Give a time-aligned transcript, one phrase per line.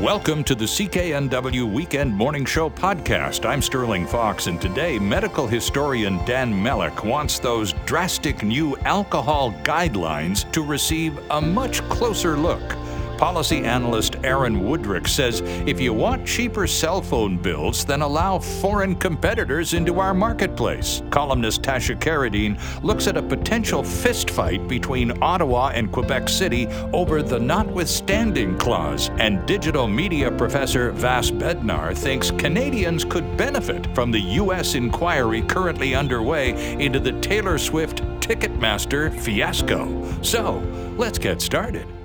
[0.00, 3.44] Welcome to the CKNW Weekend Morning Show podcast.
[3.44, 10.48] I'm Sterling Faux, and today, medical historian Dan Malleck wants those drastic new alcohol guidelines
[10.52, 12.62] to receive a much closer look.
[13.18, 18.94] Policy analyst Aaron Wudrick says if you want cheaper cell phone bills, then allow foreign
[18.94, 21.02] competitors into our marketplace.
[21.10, 27.38] Columnist Tasha Kheiriddin looks at a potential fistfight between Ottawa and Quebec City over the
[27.38, 29.10] notwithstanding clause.
[29.18, 34.74] And digital media professor Vas Bednar thinks Canadians could benefit from the U.S.
[34.74, 40.22] inquiry currently underway into the Taylor Swift Ticketmaster fiasco.
[40.22, 40.58] So,
[40.96, 41.97] let's get started.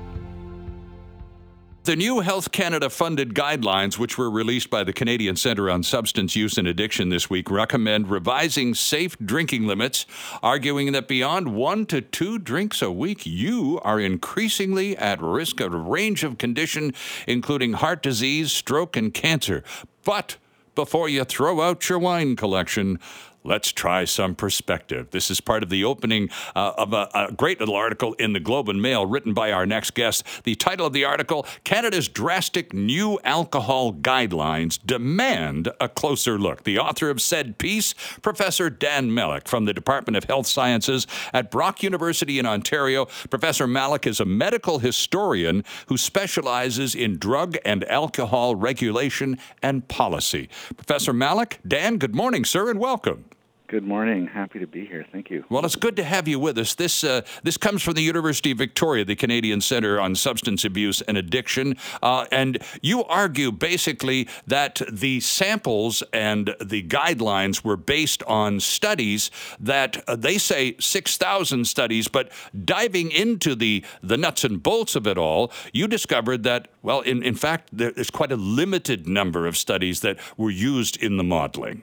[1.84, 6.34] The new Health Canada funded guidelines, which were released by the Canadian Centre on Substance
[6.34, 10.06] Use and Addiction this week, recommend revising safe drinking limits,
[10.42, 15.74] arguing that beyond one to two drinks a week, you are increasingly at risk of
[15.74, 16.94] a range of condition,
[17.28, 19.62] including heart disease, stroke, and cancer.
[20.06, 20.38] But
[20.76, 22.98] before you throw out your wine collection,
[23.46, 25.12] Let's try some perspective.
[25.12, 28.40] This is part of the opening uh, of a, a, great little article in the
[28.40, 30.24] Globe and Mail written by our next guest.
[30.46, 36.64] The title of the article Canada's Drastic New Alcohol Guidelines Demand a Closer Look.
[36.64, 41.52] The author of said piece, Professor Dan Malleck from the Department of Health Sciences at
[41.52, 43.08] Brock University in Ontario.
[43.30, 50.48] Professor Malleck is a medical historian who specializes in drug and alcohol regulation and policy.
[50.78, 53.26] Professor Malleck, Dan, good morning, sir, and welcome.
[53.74, 54.28] Good morning.
[54.28, 55.04] Happy to be here.
[55.12, 55.46] Thank you.
[55.50, 56.76] Well, it's good to have you with us.
[56.76, 61.02] This uh, this comes from the University of Victoria, the Canadian Centre on Substance Abuse
[61.02, 68.22] and Addiction, uh, and you argue basically that the samples and the guidelines were based
[68.28, 72.32] on studies that uh, they say six thousand studies, but
[72.64, 77.24] diving into the the nuts and bolts of it all, you discovered that well, in
[77.24, 81.82] in fact, there's quite a limited number of studies that were used in the modeling.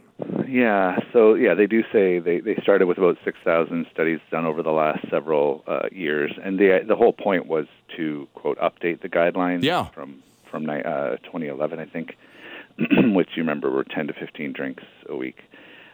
[0.51, 4.65] Yeah, so yeah, they do say they, they started with about 6,000 studies done over
[4.65, 7.67] the last several uh, years, and the the whole point was
[7.97, 9.87] to quote update the guidelines yeah.
[9.91, 12.17] from from uh, 2011, I think,
[13.15, 15.39] which you remember were 10 to 15 drinks a week.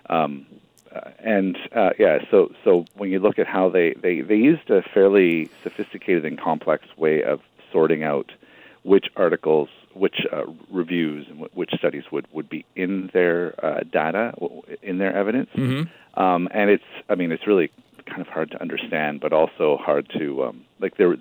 [0.08, 0.46] Um,
[0.90, 4.70] uh, and uh, yeah, so so when you look at how they, they they used
[4.70, 7.40] a fairly sophisticated and complex way of
[7.70, 8.32] sorting out
[8.86, 14.32] which articles which uh, reviews and which studies would, would be in their uh, data,
[14.82, 15.50] in their evidence.
[15.56, 16.22] Mm-hmm.
[16.22, 17.70] Um, and it's, I mean, it's really
[18.06, 21.16] kind of hard to understand, but also hard to, um, like, there,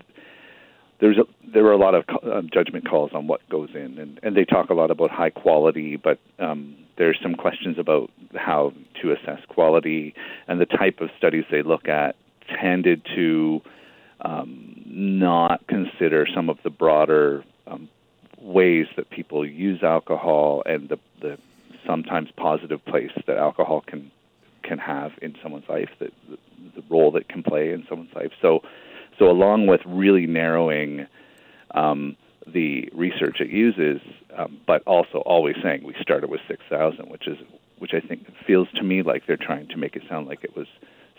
[1.00, 1.24] there's a,
[1.54, 4.46] there were a lot of uh, judgment calls on what goes in, and, and they
[4.46, 9.40] talk a lot about high quality, but um, there's some questions about how to assess
[9.48, 10.14] quality,
[10.48, 12.16] and the type of studies they look at
[12.62, 13.62] tended to
[14.22, 17.90] um, not consider some of the broader um,
[18.40, 21.38] ways that people use alcohol and the, the
[21.86, 24.12] sometimes positive place that alcohol can
[24.64, 26.38] can have in someone's life, that the,
[26.76, 28.32] the role that can play in someone's life.
[28.42, 28.64] So,
[29.20, 31.06] so along with really narrowing
[31.70, 32.18] um,
[32.48, 34.02] the research it uses,
[34.36, 37.38] um, but also always saying we started with six thousand, which is
[37.78, 40.56] which I think feels to me like they're trying to make it sound like it
[40.56, 40.68] was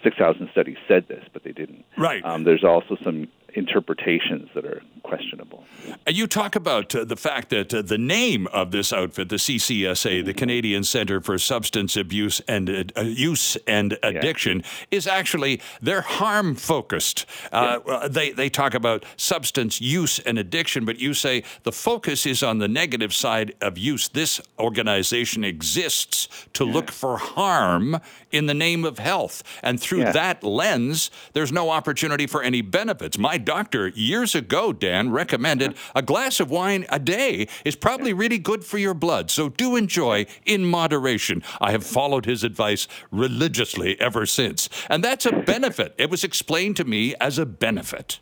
[0.03, 1.85] 6,000 studies said this, but they didn't.
[1.97, 2.25] Right.
[2.25, 5.65] Um, there's also some interpretations that are questionable.
[6.05, 9.37] And you talk about uh, the fact that uh, the name of this outfit, the
[9.37, 14.97] CCSA, the Canadian Centre for Substance Abuse and uh, uh Use and Addiction, yeah.
[14.97, 17.25] is actually they're harm focused.
[17.53, 18.09] Uh, yeah.
[18.09, 22.59] They they talk about substance use and addiction, but you say the focus is on
[22.59, 24.09] the negative side of use.
[24.09, 26.73] This organization exists to yeah.
[26.73, 28.00] look for harm
[28.33, 33.17] in the name of health, and through that lens, there's no opportunity for any benefits.
[33.17, 38.39] My doctor years ago, Dan, recommended a glass of wine a day is probably really
[38.39, 39.31] good for your blood.
[39.31, 41.43] So do enjoy in moderation.
[41.61, 44.69] I have followed his advice religiously ever since.
[44.91, 45.95] And that's a benefit.
[45.99, 48.20] It was explained to me as a benefit.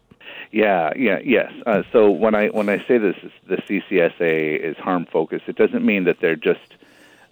[0.53, 1.53] Yeah, yeah, yes.
[1.67, 3.17] Uh, so when I when I say this,
[3.49, 6.75] the CCSA is harm focused, it doesn't mean that they're just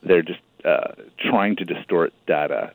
[0.02, 0.88] they're just uh,
[1.18, 2.72] trying to distort data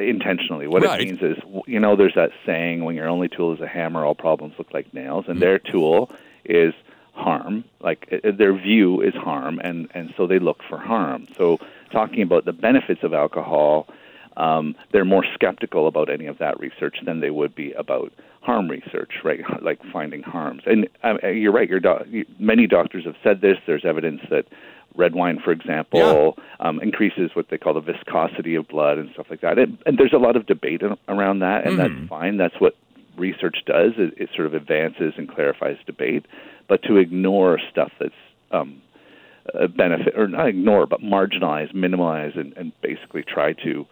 [0.00, 0.66] intentionally.
[0.66, 1.00] What right.
[1.00, 4.04] it means is, you know, there's that saying, when your only tool is a hammer,
[4.04, 5.40] all problems look like nails, and mm-hmm.
[5.40, 6.10] their tool
[6.44, 6.74] is
[7.12, 7.64] harm.
[7.80, 11.26] Like uh, their view is harm, and and so they look for harm.
[11.36, 11.58] So
[11.90, 13.88] talking about the benefits of alcohol,
[14.36, 18.68] um, they're more skeptical about any of that research than they would be about harm
[18.68, 19.40] research, right?
[19.62, 20.62] Like finding harms.
[20.66, 21.68] And uh, you're right.
[21.68, 23.58] Your do- many doctors have said this.
[23.66, 24.46] There's evidence that
[24.96, 26.68] red wine, for example, yeah.
[26.68, 29.58] um, increases what they call the viscosity of blood and stuff like that.
[29.58, 31.98] And, and there's a lot of debate around that, and mm-hmm.
[31.98, 32.36] that's fine.
[32.36, 32.74] That's what
[33.16, 33.92] research does.
[33.96, 36.26] It, it sort of advances and clarifies debate.
[36.68, 38.12] But to ignore stuff that's
[38.50, 38.82] um,
[39.54, 43.86] uh, benefit, or not ignore, but marginalize, minimize, and, and basically try to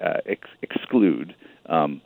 [0.00, 1.34] uh, ex- exclude
[1.66, 2.00] um,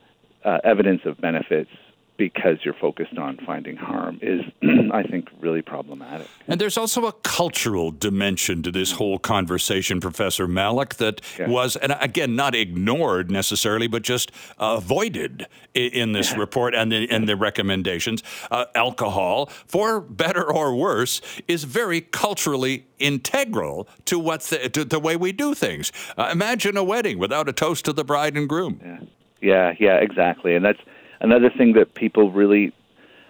[0.45, 1.71] uh, evidence of benefits
[2.17, 4.43] because you're focused on finding harm is,
[4.93, 6.29] I think, really problematic.
[6.47, 11.97] And there's also a cultural dimension to this whole conversation, Professor Malleck, that was, and
[12.01, 18.23] again, not ignored necessarily, but just avoided in, this report and the, in the recommendations.
[18.51, 25.01] Uh, alcohol, for better or worse, is very culturally integral to what the, to the
[25.01, 25.91] way we do things.
[26.17, 28.81] Uh, imagine a wedding without a toast to the bride and groom.
[28.85, 28.99] Yeah,
[29.41, 30.81] yeah, yeah exactly, and that's
[31.23, 32.73] another thing that people really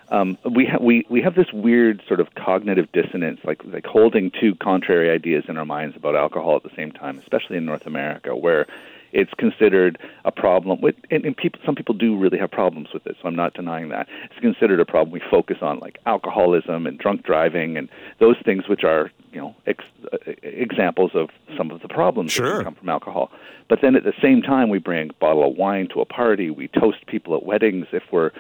[0.09, 4.31] um, we ha- we we have this weird sort of cognitive dissonance, like like holding
[4.31, 7.87] two contrary ideas in our minds about alcohol at the same time, especially in North
[7.87, 8.67] America, where
[9.13, 13.07] it's considered a problem with and, and people some people do really have problems with
[13.07, 14.09] it so i'm not denying that.
[14.25, 17.89] It's considered a problem we focus on like alcoholism and drunk driving and
[18.21, 22.59] those things which are you know ex, uh, examples of some of the problems sure.
[22.59, 23.31] that come from alcohol
[23.69, 26.51] but then at the same time we bring a bottle of wine to a party
[26.51, 28.31] we toast people at weddings if we're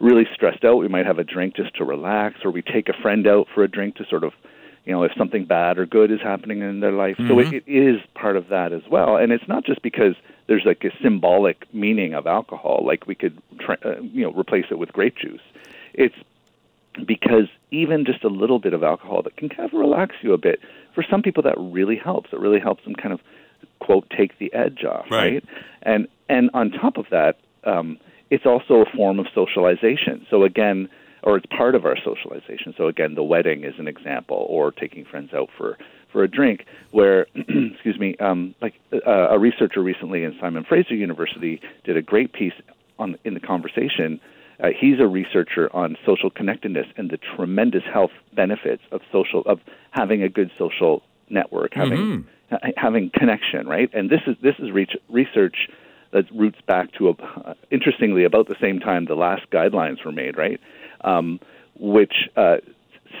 [0.00, 2.94] really stressed out we might have a drink just to relax or we take a
[3.02, 4.32] friend out for a drink to sort of
[4.88, 7.16] you know if something bad or good is happening in their life.
[7.18, 7.28] Mm-hmm.
[7.28, 10.14] So it, it is part of that as well, and it's not just because
[10.46, 14.64] there's like a symbolic meaning of alcohol, like we could tra- uh, you know replace
[14.70, 15.42] it with grape juice.
[15.92, 16.14] It's
[17.06, 20.38] because even just a little bit of alcohol that can kind of relax you a
[20.38, 20.60] bit.
[20.94, 22.32] For some people, that really helps.
[22.32, 23.20] It really helps them kind of
[23.80, 25.34] quote take the edge off, right?
[25.34, 25.44] right?
[25.82, 27.98] And and on top of that, um,
[28.30, 30.26] it's also a form of socialization.
[30.30, 30.88] So again,
[31.22, 32.74] or it's part of our socialization.
[32.76, 35.78] So again, the wedding is an example, or taking friends out for
[36.12, 36.64] for a drink.
[36.90, 42.02] Where, excuse me, um, like uh, a researcher recently in Simon Fraser University did a
[42.02, 42.54] great piece
[42.98, 44.20] on in the conversation.
[44.62, 49.60] Uh, he's a researcher on social connectedness and the tremendous health benefits of social of
[49.90, 52.54] having a good social network, having mm-hmm.
[52.54, 53.90] ha- having connection, right?
[53.94, 55.68] And this is this is re- research
[56.10, 60.12] that roots back to, a, uh, interestingly, about the same time the last guidelines were
[60.12, 60.58] made, right?
[61.02, 61.40] um,
[61.78, 62.56] which uh,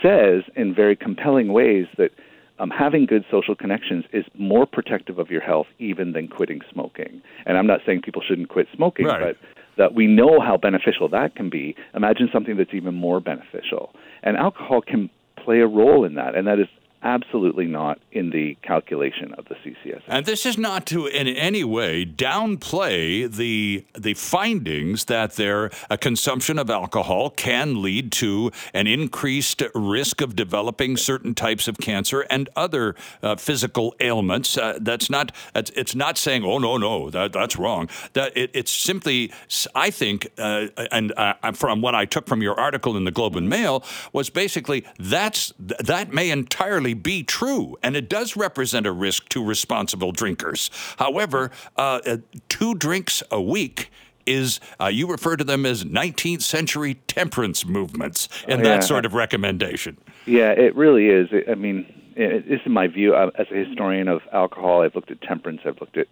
[0.02, 2.10] says in very compelling ways that
[2.58, 7.22] um, having good social connections is more protective of your health even than quitting smoking.
[7.46, 9.20] And I'm not saying people shouldn't quit smoking, right.
[9.20, 9.36] but
[9.76, 11.74] that we know how beneficial that can be.
[11.94, 13.94] Imagine something that's even more beneficial.
[14.22, 16.66] And alcohol can play a role in that, and that is
[17.02, 20.02] absolutely not in the calculation of the CCS.
[20.08, 25.96] And this is not to in any way downplay the the findings that their a
[25.98, 32.22] consumption of alcohol can lead to an increased risk of developing certain types of cancer
[32.30, 34.58] and other uh, physical ailments.
[34.58, 37.88] Uh, that's not it's, it's not saying oh no no that that's wrong.
[38.14, 39.32] That it, it's simply
[39.74, 43.36] I think uh, and uh, from what I took from your article in the Globe
[43.36, 48.92] and Mail was basically that's that may entirely be true, and it does represent a
[48.92, 50.70] risk to responsible drinkers.
[50.98, 52.16] However, uh, uh
[52.48, 53.90] two drinks a week
[54.26, 58.76] is uh, you refer to them as 19th century temperance movements and oh, yeah.
[58.76, 59.96] that sort of recommendation.
[60.26, 61.28] Yeah, it really is.
[61.48, 64.82] I mean, it, this is my view as a historian of alcohol.
[64.82, 65.62] I've looked at temperance.
[65.64, 66.08] I've looked at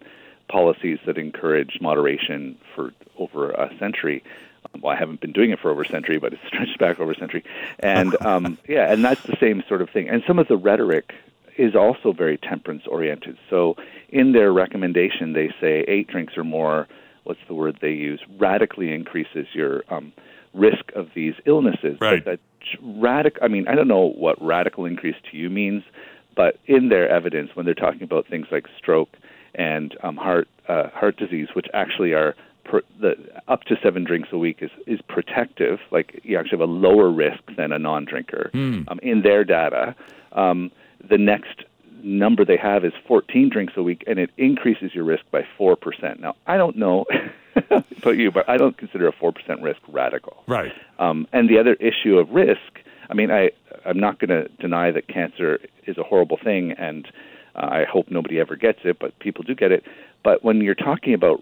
[0.49, 4.23] policies that encourage moderation for over a century
[4.81, 7.11] well, I haven't been doing it for over a century, but it's stretched back over
[7.11, 7.43] a century.
[7.79, 10.09] And um, yeah, and that's the same sort of thing.
[10.09, 11.13] And some of the rhetoric
[11.57, 13.37] is also very temperance oriented.
[13.49, 13.75] So
[14.09, 16.87] in their recommendation, they say eight drinks or more.
[17.23, 18.21] What's the word they use?
[18.37, 20.13] Radically increases your um,
[20.53, 21.97] risk of these illnesses.
[21.99, 22.23] Right.
[22.23, 22.39] But that
[22.81, 23.43] radical.
[23.43, 25.83] I mean, I don't know what radical increase to you means,
[26.35, 29.09] but in their evidence, when they're talking about things like stroke
[29.55, 32.35] and um, heart uh, heart disease, which actually are
[32.99, 33.15] the
[33.47, 35.79] up to seven drinks a week is is protective.
[35.91, 38.85] Like you actually have a lower risk than a non-drinker mm.
[38.89, 39.95] um, in their data.
[40.33, 40.71] Um,
[41.07, 41.63] the next
[42.03, 45.75] number they have is 14 drinks a week, and it increases your risk by four
[45.75, 46.19] percent.
[46.19, 47.05] Now I don't know
[47.55, 50.43] about you, but I don't consider a four percent risk radical.
[50.47, 50.71] Right.
[50.99, 52.79] Um, and the other issue of risk.
[53.09, 53.51] I mean, I
[53.85, 57.07] I'm not going to deny that cancer is a horrible thing, and
[57.55, 59.83] uh, I hope nobody ever gets it, but people do get it.
[60.23, 61.41] But when you're talking about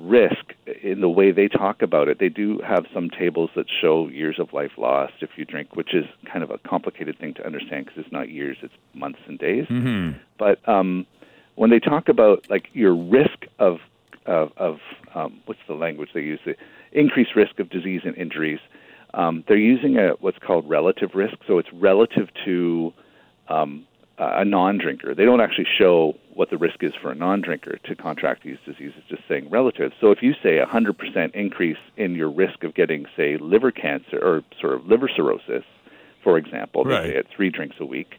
[0.00, 0.49] risk
[0.82, 2.18] in the way they talk about it.
[2.18, 5.94] They do have some tables that show years of life lost if you drink, which
[5.94, 9.38] is kind of a complicated thing to understand because it's not years, it's months and
[9.38, 9.66] days.
[9.66, 10.18] Mm-hmm.
[10.38, 11.06] But um,
[11.56, 13.78] when they talk about like your risk of
[14.26, 14.78] of, of
[15.14, 16.54] um, what's the language they use, the
[16.92, 18.60] increased risk of disease and injuries,
[19.14, 21.36] um, they're using a what's called relative risk.
[21.46, 22.92] So it's relative to
[23.48, 23.86] um,
[24.22, 25.14] a non-drinker.
[25.14, 29.02] They don't actually show what the risk is for a non-drinker to contract these diseases,
[29.08, 29.92] just saying relative.
[30.00, 34.18] So if you say a 100% increase in your risk of getting, say, liver cancer
[34.22, 35.64] or sort of liver cirrhosis
[36.22, 37.10] for example, they Right.
[37.10, 38.18] say at three drinks a week.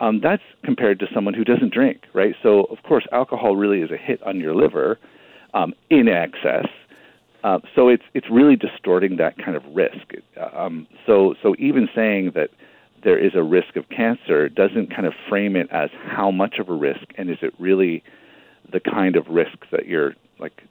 [0.00, 2.34] Um, that's compared to someone who doesn't drink, right?
[2.42, 4.98] So, of course, alcohol really is a hit on your liver
[5.54, 6.66] um, in excess.
[7.44, 10.14] Uh, so it's it's really distorting that kind of risk.
[10.54, 12.50] Um, so so even saying that
[13.04, 16.68] there is a risk of cancer doesn't kind of frame it as how much of
[16.68, 18.02] a risk, and is it really
[18.72, 20.62] the kind of risk that you're like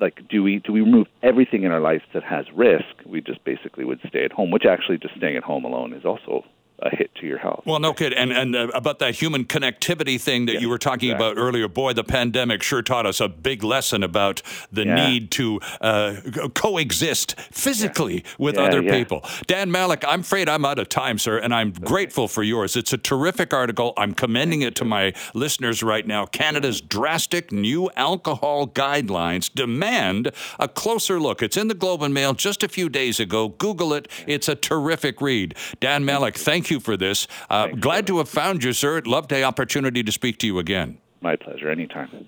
[0.00, 2.84] like do we do we remove everything in our life that has risk?
[3.04, 6.04] We just basically would stay at home, which actually just staying at home alone is
[6.04, 6.44] also
[6.80, 7.62] a hit to your health.
[7.64, 8.12] Well, no kid.
[8.12, 11.32] And, and uh, about that human connectivity thing that Yes, you were talking exactly.
[11.32, 15.08] about earlier, boy, the pandemic sure taught us a big lesson about the Yeah.
[15.08, 16.16] need to uh,
[16.54, 18.92] coexist physically with Yeah, other yeah.
[18.92, 19.24] people.
[19.46, 22.76] Dan Malleck, I'm afraid I'm out of time, sir, and I'm grateful for yours.
[22.76, 23.92] It's a terrific article.
[23.96, 26.26] I'm commending it to my listeners right now.
[26.26, 31.42] Canada's drastic new alcohol guidelines demand a closer look.
[31.42, 33.48] It's in the Globe and Mail just a few days ago.
[33.48, 34.08] Google it.
[34.26, 35.54] It's a terrific read.
[35.80, 37.26] Dan Malleck, thank you for this.
[37.50, 39.00] Uh, glad to have found you, sir.
[39.06, 40.98] Love the opportunity to speak to you again.
[41.20, 41.70] My pleasure.
[41.70, 42.26] Anytime.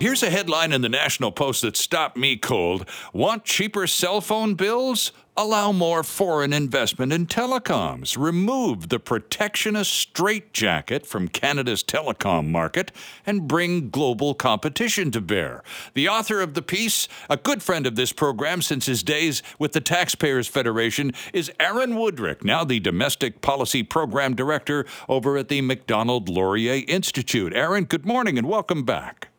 [0.00, 2.86] Here's a headline in the National Post that stopped me cold.
[3.14, 5.12] Want cheaper cell phone bills?
[5.36, 8.16] Allow more foreign investment in telecoms.
[8.16, 12.92] Remove the protectionist straitjacket from Canada's telecom market
[13.26, 15.64] and bring global competition to bear.
[15.94, 19.72] The author of the piece, a good friend of this program since his days with
[19.72, 25.62] the Taxpayers Federation, is Aaron Wudrick, now the Domestic Policy Program Director over at the
[25.62, 27.52] Macdonald Laurier Institute.
[27.52, 29.33] Aaron, good morning and welcome back.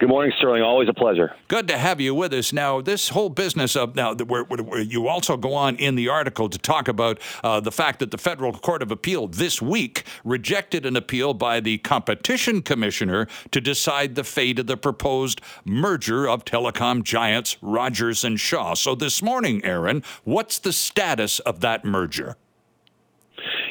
[0.00, 0.62] Good morning, Sterling.
[0.62, 1.36] Always a pleasure.
[1.46, 2.52] Good to have you with us.
[2.52, 6.48] Now, this whole business of now, where, where, you also go on in the article
[6.48, 10.84] to talk about uh, the fact that the Federal Court of Appeal this week rejected
[10.84, 16.44] an appeal by the Competition Commissioner to decide the fate of the proposed merger of
[16.44, 18.74] telecom giants Rogers and Shaw.
[18.74, 22.36] So, this morning, Aaron, what's the status of that merger?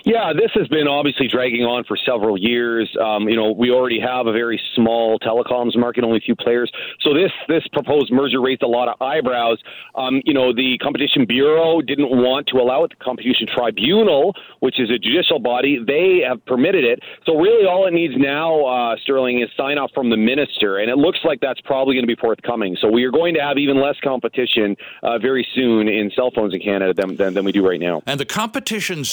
[0.03, 2.93] Yeah, this has been obviously dragging on for several years.
[2.99, 6.69] Um, you know, we already have a very small telecoms market, only a few players.
[6.99, 9.59] So this this proposed merger raised a lot of eyebrows.
[9.95, 12.89] Um, you know, the Competition Bureau didn't want to allow it.
[12.89, 16.99] The Competition Tribunal, which is a judicial body, they have permitted it.
[17.25, 20.89] So really, all it needs now, uh, Sterling, is sign off from the minister, and
[20.89, 22.75] it looks like that's probably going to be forthcoming.
[22.81, 26.53] So we are going to have even less competition uh, very soon in cell phones
[26.53, 28.01] in Canada than, than, than we do right now.
[28.05, 29.05] And the competition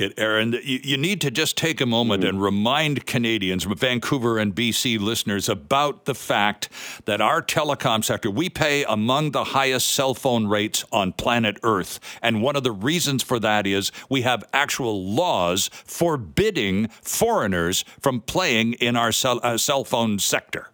[0.00, 4.98] Aaron, you, you need to just take a moment and remind Canadians, Vancouver and BC
[5.00, 6.68] listeners, about the fact
[7.04, 12.00] that our telecom sector, we pay among the highest cell phone rates on planet Earth.
[12.22, 18.20] And one of the reasons for that is we have actual laws forbidding foreigners from
[18.20, 20.70] playing in our cell, uh, cell phone sector.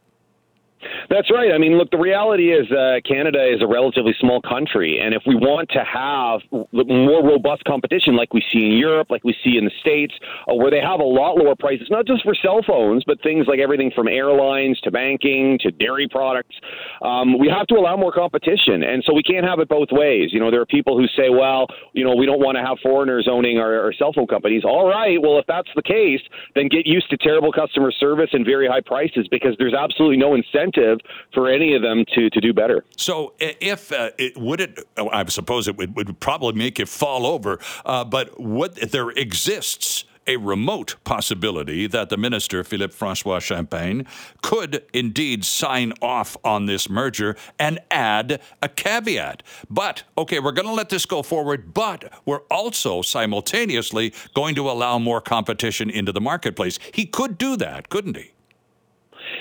[1.10, 1.52] That's right.
[1.54, 5.22] I mean, look, the reality is uh, Canada is a relatively small country, and if
[5.26, 9.56] we want to have more robust competition, like we see in Europe, like we see
[9.56, 10.12] in the States,
[10.44, 13.46] uh, where they have a lot lower prices, not just for cell phones, but things
[13.48, 16.54] like everything from airlines to banking to dairy products,
[17.00, 20.28] um, we have to allow more competition, and so we can't have it both ways.
[20.30, 22.76] You know, there are people who say, well, you know, we don't want to have
[22.82, 24.62] foreigners owning our, our cell phone companies.
[24.62, 26.20] All right, well, if that's the case,
[26.54, 30.34] then get used to terrible customer service and very high prices because there's absolutely no
[30.34, 30.97] incentive
[31.34, 32.84] for any of them to, to do better.
[32.96, 37.26] So, if uh, it would it, I suppose it would, would probably make it fall
[37.26, 37.58] over.
[37.84, 44.06] Uh, but what there exists a remote possibility that the minister Philippe Francois Champagne
[44.42, 49.42] could indeed sign off on this merger and add a caveat.
[49.70, 54.70] But okay, we're going to let this go forward, but we're also simultaneously going to
[54.70, 56.78] allow more competition into the marketplace.
[56.92, 58.32] He could do that, couldn't he?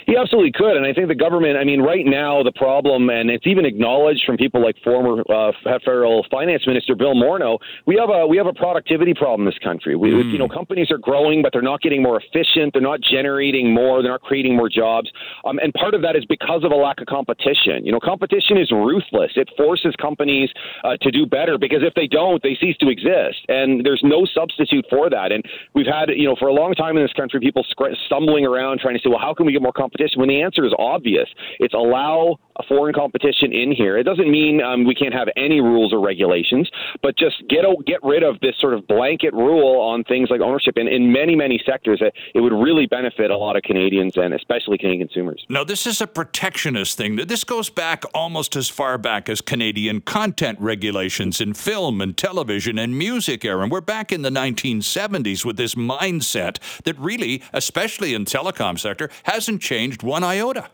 [0.05, 1.57] He absolutely could, and I think the government.
[1.57, 5.51] I mean, right now the problem, and it's even acknowledged from people like former uh,
[5.85, 7.59] federal finance minister Bill Morneau.
[7.85, 9.95] We have a we have a productivity problem in this country.
[9.95, 12.73] We, you know, companies are growing, but they're not getting more efficient.
[12.73, 14.01] They're not generating more.
[14.01, 15.11] They're not creating more jobs,
[15.45, 17.85] um, and part of that is because of a lack of competition.
[17.85, 19.31] You know, competition is ruthless.
[19.35, 20.49] It forces companies
[20.83, 24.25] uh, to do better because if they don't, they cease to exist, and there's no
[24.25, 25.31] substitute for that.
[25.31, 28.45] And we've had, you know, for a long time in this country, people scr- stumbling
[28.45, 30.19] around trying to say, well, how can we get more competition?
[30.19, 31.29] When the answer is obvious,
[31.59, 33.97] it's allow foreign competition in here.
[33.97, 36.69] It doesn't mean um, we can't have any rules or regulations,
[37.01, 40.41] but just get o- get rid of this sort of blanket rule on things like
[40.41, 40.77] ownership.
[40.77, 44.33] And in many many sectors, it, it would really benefit a lot of Canadians and
[44.33, 45.45] especially Canadian consumers.
[45.49, 47.15] No, this is a protectionist thing.
[47.15, 52.77] This goes back almost as far back as Canadian content regulations in film and television
[52.77, 53.69] and music, Aaron.
[53.69, 59.61] We're back in the 1970s with this mindset that really, especially in telecom sector, hasn't
[59.61, 60.69] changed one iota.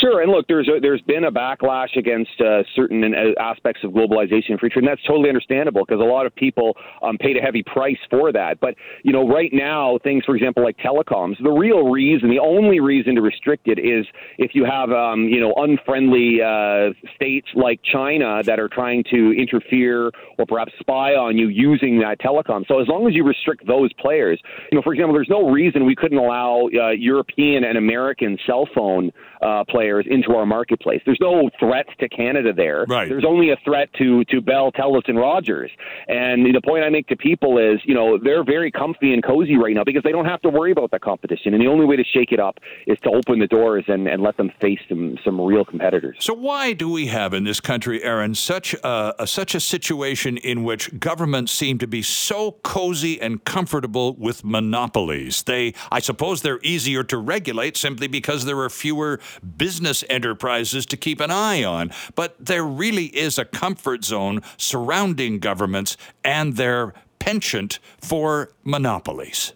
[0.00, 3.92] Sure, and look, there's a, there's been a backlash against uh, certain uh, aspects of
[3.92, 7.36] globalization and free trade, and that's totally understandable because a lot of people um, paid
[7.36, 8.60] a heavy price for that.
[8.60, 8.74] But
[9.04, 13.14] you know, right now, things, for example, like telecoms, the real reason, the only reason
[13.14, 18.42] to restrict it is if you have um, you know unfriendly uh, states like China
[18.44, 22.66] that are trying to interfere or perhaps spy on you using that telecom.
[22.68, 24.38] So as long as you restrict those players,
[24.70, 28.68] you know, for example, there's no reason we couldn't allow uh, European and American cell
[28.74, 29.10] phone
[29.40, 31.00] uh, players into our marketplace.
[31.04, 32.84] There's no threat to Canada there.
[32.88, 33.08] Right.
[33.08, 35.70] There's only a threat to to Bell, Telus, and Rogers.
[36.08, 39.56] And the point I make to people is, you know, they're very comfy and cozy
[39.56, 41.54] right now because they don't have to worry about that competition.
[41.54, 44.22] And the only way to shake it up is to open the doors and, and
[44.22, 46.16] let them face some some real competitors.
[46.20, 50.36] So why do we have in this country, Aaron, such a, a such a situation
[50.38, 55.44] in which governments seem to be so cozy and comfortable with monopolies?
[55.44, 59.20] They, I suppose, they're easier to regulate simply because there are fewer
[59.56, 59.75] business
[60.08, 61.90] enterprises to keep an eye on.
[62.14, 69.52] But there really is a comfort zone surrounding governments and their penchant for monopolies.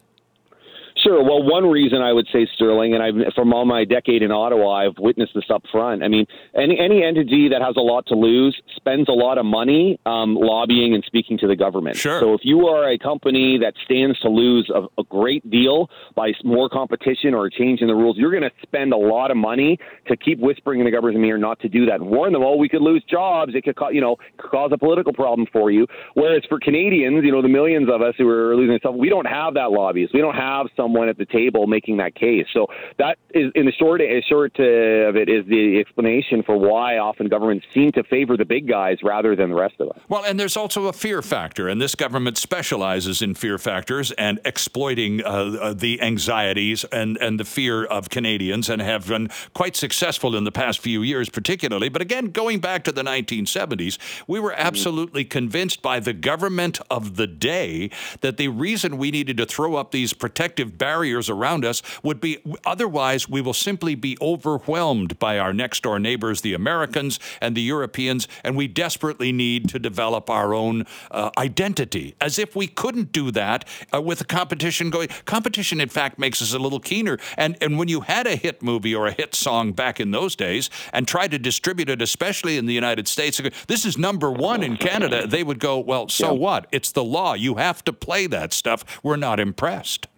[1.03, 1.23] Sure.
[1.23, 4.87] Well, one reason I would say Sterling, and I've from all my decade in Ottawa,
[4.87, 6.03] I've witnessed this up front.
[6.03, 9.47] I mean, any any entity that has a lot to lose spends a lot of
[9.47, 11.97] money um, lobbying and speaking to the government.
[11.97, 12.21] Sure.
[12.21, 16.33] So if you are a company that stands to lose a, a great deal by
[16.45, 19.37] more competition or a change in the rules, you're going to spend a lot of
[19.37, 19.79] money
[20.09, 22.43] to keep whispering in the government's ear not to do that warn them.
[22.43, 23.55] Oh, we could lose jobs.
[23.55, 25.87] It could, co- you know, cause a political problem for you.
[26.15, 29.27] Whereas for Canadians, you know, the millions of us who are losing stuff, we don't
[29.27, 30.15] have that lobbyist.
[30.15, 32.47] We don't have some someone at the table making that case.
[32.53, 32.67] So
[32.99, 37.29] that is, in the short, short uh, of it, is the explanation for why often
[37.29, 39.99] governments seem to favor the big guys rather than the rest of us.
[40.09, 44.41] Well, and there's also a fear factor, and this government specializes in fear factors and
[44.45, 49.77] exploiting uh, uh, the anxieties and, and the fear of Canadians, and have been quite
[49.77, 51.89] successful in the past few years, particularly.
[51.89, 57.17] But again, going back to the 1970s, we were absolutely convinced by the government of
[57.17, 61.83] the day that the reason we needed to throw up these protective barriers around us
[62.03, 67.21] would be otherwise we will simply be overwhelmed by our next door neighbors, the Americans
[67.41, 72.15] and the Europeans, and we desperately need to develop our own uh, identity.
[72.21, 73.65] As if we couldn't do that
[73.95, 75.09] uh, with the competition going.
[75.27, 77.19] Competition, in fact, makes us a little keener.
[77.37, 80.35] And and when you had a hit movie or a hit song back in those
[80.35, 84.63] days and tried to distribute it, especially in the United States, this is number one
[84.63, 85.27] in Canada.
[85.27, 86.39] They would go, well, so yeah.
[86.39, 86.67] what?
[86.73, 87.35] It's the law.
[87.35, 88.85] You have to play that stuff.
[89.03, 90.09] We're not impressed.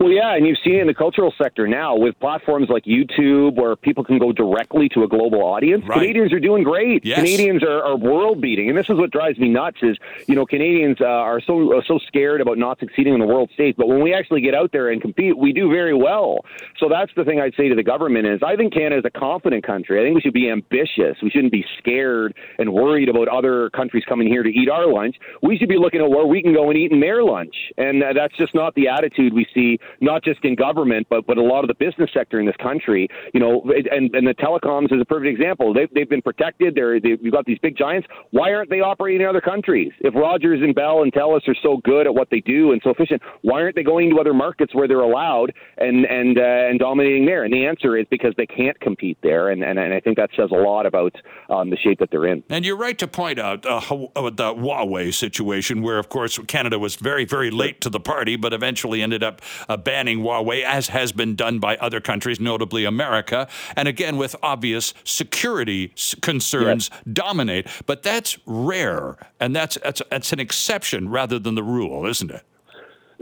[0.00, 3.56] Well, yeah, and you've seen it in the cultural sector now with platforms like YouTube
[3.56, 5.84] where people can go directly to a global audience.
[5.86, 6.00] Right.
[6.00, 7.04] Canadians are doing great.
[7.04, 7.16] Yes.
[7.16, 9.78] Canadians are, are world beating, and this is what drives me nuts.
[9.82, 13.26] Is you know Canadians uh, are so uh, so scared about not succeeding on the
[13.26, 16.44] world stage, but when we actually get out there and compete, we do very well.
[16.78, 19.18] So that's the thing I'd say to the government is I think Canada is a
[19.18, 20.00] confident country.
[20.00, 21.16] I think we should be ambitious.
[21.22, 25.16] We shouldn't be scared and worried about other countries coming here to eat our lunch.
[25.42, 28.02] We should be looking at where we can go and eat in their lunch, and
[28.02, 29.67] uh, that's just not the attitude we see
[30.00, 33.08] not just in government, but but a lot of the business sector in this country.
[33.34, 35.74] You know, and and the telecoms is a perfect example.
[35.74, 36.74] They've they've been protected.
[36.74, 38.08] They're they, we've got these big giants.
[38.30, 39.92] Why aren't they operating in other countries?
[40.00, 42.90] If Rogers and Bell and Telus are so good at what they do and so
[42.90, 46.78] efficient, why aren't they going to other markets where they're allowed and and uh, and
[46.78, 47.44] dominating there?
[47.44, 49.50] And the answer is because they can't compete there.
[49.50, 51.14] And and, and I think that says a lot about
[51.50, 52.42] um, the shape that they're in.
[52.48, 53.80] And you're right to point out uh,
[54.16, 58.36] uh, the Huawei situation, where of course Canada was very very late to the party,
[58.36, 62.84] but eventually ended up uh, banning Huawei, as has been done by other countries, notably
[62.84, 67.02] America, and again with obvious security concerns yes.
[67.12, 67.66] dominate.
[67.86, 72.42] But that's rare, and that's, that's that's an exception rather than the rule, isn't it?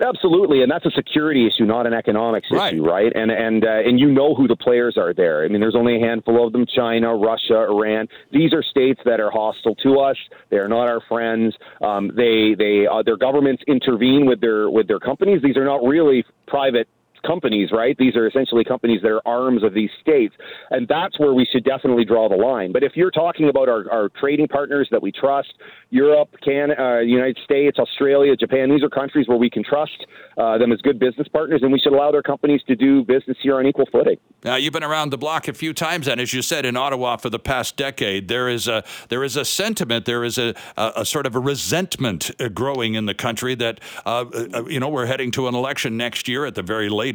[0.03, 2.75] Absolutely, and that's a security issue, not an economics right.
[2.75, 3.11] issue, right?
[3.15, 5.45] And and uh, and you know who the players are there.
[5.45, 8.07] I mean, there's only a handful of them: China, Russia, Iran.
[8.31, 10.17] These are states that are hostile to us.
[10.51, 11.55] They are not our friends.
[11.83, 15.41] Um, they they uh, their governments intervene with their with their companies.
[15.43, 16.89] These are not really private
[17.25, 17.97] companies, right?
[17.99, 20.35] These are essentially companies that are arms of these states.
[20.71, 22.73] And that's where we should definitely draw the line.
[22.73, 25.55] But if you're talking about our, our trading partners that we trust,
[25.91, 30.59] Europe, Canada, uh, United States, Australia, Japan, these are countries where we can trust uh,
[30.59, 33.59] them as good business partners, and we should allow their companies to do business here
[33.59, 34.17] on equal footing.
[34.45, 37.17] Now, you've been around the block a few times, and as you said, in Ottawa
[37.17, 40.93] for the past decade, there is a there is a sentiment, there is a, a,
[40.97, 44.25] a sort of a resentment uh, growing in the country that uh,
[44.55, 47.06] uh, you know we're heading to an election next year at the very latest,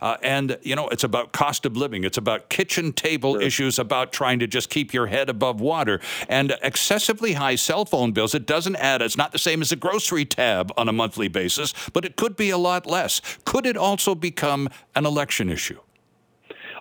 [0.00, 3.42] uh, and you know it's about cost of living, it's about kitchen table sure.
[3.42, 8.12] issues, about trying to just keep your head above water, and excessively high cell phone
[8.12, 8.34] bills.
[8.34, 9.02] It doesn't add.
[9.02, 12.36] It's not the same as a grocery tab on a monthly basis, but it could
[12.36, 13.20] be a lot less.
[13.44, 15.80] Could it also become an election issue?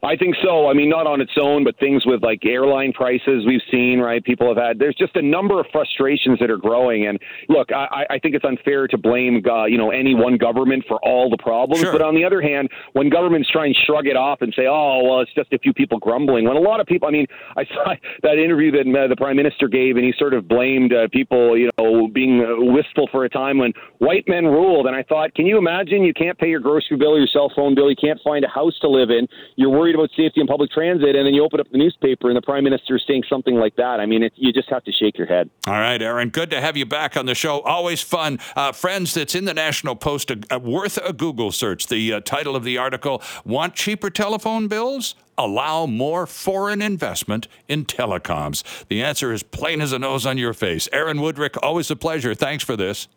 [0.03, 0.69] I think so.
[0.69, 4.23] I mean, not on its own, but things with like airline prices we've seen, right?
[4.23, 4.79] People have had.
[4.79, 7.07] There's just a number of frustrations that are growing.
[7.07, 10.85] And look, I, I think it's unfair to blame, uh, you know, any one government
[10.87, 11.81] for all the problems.
[11.81, 11.91] Sure.
[11.91, 15.01] But on the other hand, when governments try and shrug it off and say, "Oh,
[15.03, 17.65] well, it's just a few people grumbling," when a lot of people, I mean, I
[17.65, 21.07] saw that interview that uh, the prime minister gave, and he sort of blamed uh,
[21.11, 24.87] people, you know, being uh, wistful for a time when white men ruled.
[24.87, 26.03] And I thought, can you imagine?
[26.03, 28.77] You can't pay your grocery bill, your cell phone bill, you can't find a house
[28.81, 29.27] to live in.
[29.55, 32.35] You're worried about safety in public transit, and then you open up the newspaper and
[32.35, 33.99] the prime minister is saying something like that.
[33.99, 35.47] I mean, it, you just have to shake your head.
[35.67, 36.29] All right, Aaron.
[36.29, 37.61] Good to have you back on the show.
[37.61, 39.13] Always fun, uh, friends.
[39.13, 40.31] That's in the National Post.
[40.31, 41.85] Uh, worth a Google search.
[41.85, 45.13] The uh, title of the article: Want cheaper telephone bills?
[45.37, 48.63] Allow more foreign investment in telecoms.
[48.87, 50.87] The answer is plain as a nose on your face.
[50.93, 52.33] Aaron Wudrick, always a pleasure.
[52.33, 53.07] Thanks for this.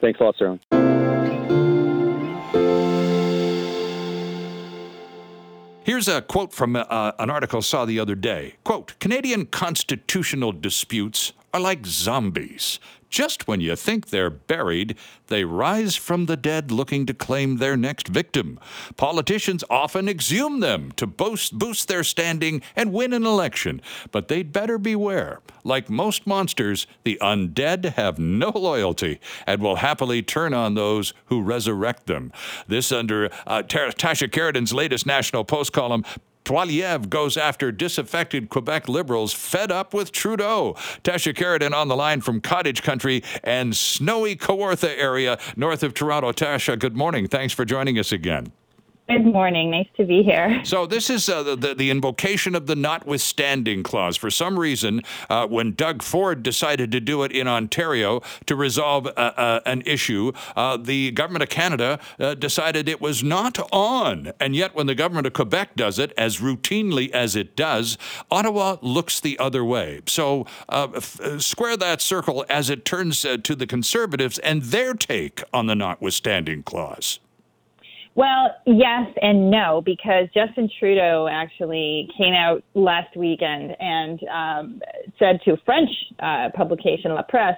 [0.00, 0.77] Thanks a lot, Sterling.
[5.98, 8.54] Here's a quote from uh, an article I saw the other day.
[8.62, 12.78] Quote, Canadian constitutional disputes are like zombies.
[13.10, 14.96] Just when you think they're buried,
[15.28, 18.60] they rise from the dead looking to claim their next victim.
[18.96, 23.80] Politicians often exhume them to boost, boost their standing and win an election,
[24.12, 25.40] but they'd better beware.
[25.64, 31.42] Like most monsters, the undead have no loyalty and will happily turn on those who
[31.42, 32.30] resurrect them.
[32.68, 36.04] This under uh, Tasha Kheiriddin's latest National Post column
[36.48, 40.72] Poilievre goes after disaffected Quebec Liberals fed up with Trudeau.
[41.04, 46.32] Tasha Kheiriddin on the line from Cottage Country and snowy Kawartha area north of Toronto.
[46.32, 47.28] Tasha, good morning.
[47.28, 48.50] Thanks for joining us again.
[49.08, 49.70] Good morning.
[49.70, 50.62] Nice to be here.
[50.64, 54.18] So this is uh, the, the invocation of the notwithstanding clause.
[54.18, 59.06] For some reason, uh, when Doug Ford decided to do it in Ontario to resolve
[59.06, 64.32] uh, uh an issue, uh, the government of Canada uh, decided it was not on.
[64.38, 67.96] And yet, when the government of Quebec does it, as routinely as it does,
[68.30, 70.02] Ottawa looks the other way.
[70.06, 75.66] So f- square that circle as it turns to the Conservatives and their take on
[75.66, 77.20] the notwithstanding clause.
[78.18, 84.82] Well, yes and no, because Justin Trudeau actually came out last weekend and um,
[85.20, 87.54] said to French uh, publication, La Presse,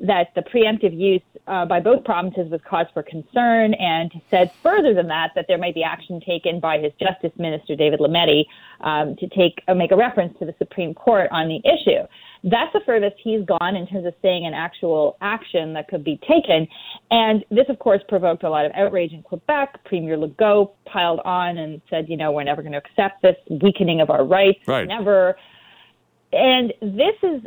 [0.00, 4.92] that the preemptive use uh, by both provinces was cause for concern, and said further
[4.92, 8.44] than that that there might be action taken by his Justice Minister David Lametti
[8.82, 12.06] um, to take uh, make a reference to the Supreme Court on the issue.
[12.44, 16.18] That's the furthest he's gone in terms of saying an actual action that could be
[16.28, 16.66] taken.
[17.10, 19.84] And this, of course, provoked a lot of outrage in Quebec.
[19.84, 24.00] Premier Legault piled on and said, you know, we're never going to accept this weakening
[24.00, 24.58] of our rights.
[24.66, 24.88] Right.
[24.88, 25.36] Never.
[26.32, 27.42] And this is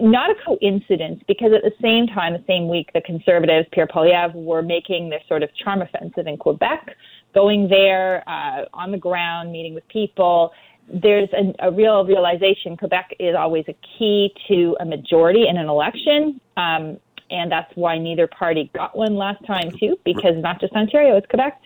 [0.00, 4.34] not a coincidence because at the same time, the same week, the Conservatives, Pierre Poilievre,
[4.34, 6.96] were making this sort of charm offensive in Quebec,
[7.34, 10.52] going there uh, on the ground, meeting with people,
[10.92, 15.68] there's a, a, real realization Quebec is always a key to a majority in an
[15.68, 16.40] election.
[16.56, 16.98] Um,
[17.30, 21.26] and that's why neither party got one last time, too, because not just Ontario, it's
[21.28, 21.60] Quebec.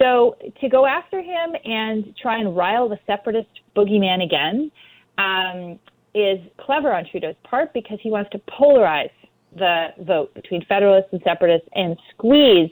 [0.00, 4.70] So to go after him and try and rile the separatist boogeyman again
[5.18, 5.78] um,
[6.14, 9.10] is clever on Trudeau's part because he wants to polarize
[9.54, 12.70] the vote between federalists and separatists and squeeze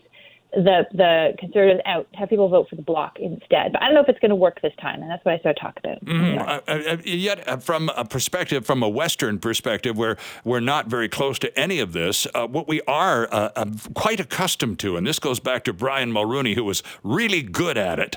[0.55, 3.73] the the conservatives out, have people vote for the bloc instead.
[3.73, 5.39] But I don't know if it's going to work this time, and that's what I
[5.39, 6.05] started talking about.
[6.05, 10.87] Mm, uh, uh, yet, uh, from a perspective, from a Western perspective, where we're not
[10.87, 14.97] very close to any of this, uh, what we are uh, uh, quite accustomed to,
[14.97, 18.17] and this goes back to Brian Mulroney, who was really good at it.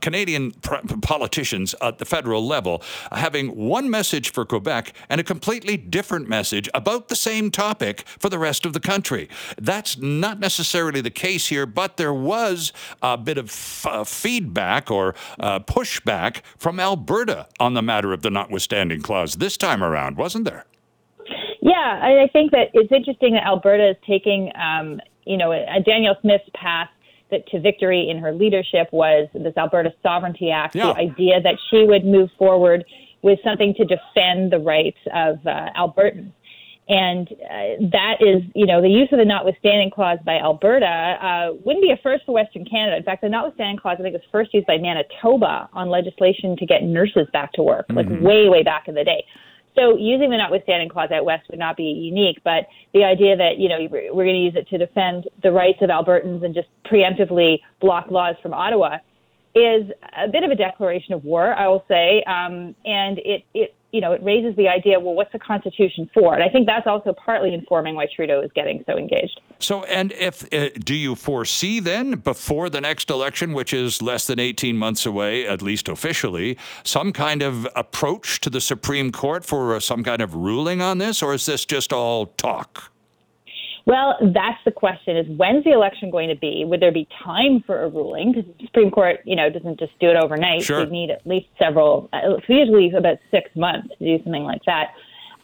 [0.00, 5.76] Canadian pr- politicians at the federal level having one message for Quebec and a completely
[5.76, 9.28] different message about the same topic for the rest of the country.
[9.58, 14.90] That's not necessarily the case here but there was a bit of f- uh, feedback
[14.90, 20.16] or uh, pushback from Alberta on the matter of the notwithstanding clause this time around,
[20.16, 20.64] wasn't there?
[21.60, 25.52] Yeah, I think that it's interesting that Alberta is taking, um, you know,
[25.86, 26.88] Danielle Smith's path
[27.30, 30.92] that to victory in her leadership was this Alberta Sovereignty Act, yeah.
[30.92, 32.84] the idea that she would move forward
[33.22, 36.32] with something to defend the rights of uh, Albertans.
[36.92, 41.56] And uh, that is, you know, the use of the notwithstanding clause by Alberta uh,
[41.64, 42.98] wouldn't be a first for Western Canada.
[42.98, 46.66] In fact, the notwithstanding clause, I think, was first used by Manitoba on legislation to
[46.66, 47.96] get nurses back to work, mm-hmm.
[47.96, 49.24] like way, way back in the day.
[49.74, 53.56] So using the notwithstanding clause out west would not be unique, but the idea that
[53.56, 56.68] you know we're going to use it to defend the rights of Albertans and just
[56.84, 58.98] preemptively block laws from Ottawa
[59.54, 59.90] is
[60.22, 64.00] a bit of a declaration of war, I will say, um, and it it you
[64.00, 66.34] know, it raises the idea, well, what's the Constitution for?
[66.34, 69.38] And I think that's also partly informing why Trudeau is getting so engaged.
[69.58, 74.26] So, and if uh, do you foresee then, before the next election, which is less
[74.26, 79.44] than 18 months away, at least officially, some kind of approach to the Supreme Court
[79.44, 82.91] for uh, some kind of ruling on this, or is this just all talk?
[83.86, 86.64] Well, that's the question: is when's the election going to be?
[86.64, 88.32] Would there be time for a ruling?
[88.32, 90.62] Because the Supreme Court, you know, doesn't just do it overnight.
[90.62, 90.84] Sure.
[90.84, 92.08] They need at least several,
[92.48, 94.94] usually about six months to do something like that.